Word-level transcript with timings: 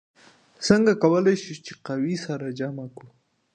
څنګه 0.67 0.91
کولی 1.03 1.35
شو 1.43 1.53
چې 1.65 1.73
قوې 1.87 2.15
سره 2.25 2.47
جمع 2.59 2.87
کړو؟ 2.95 3.09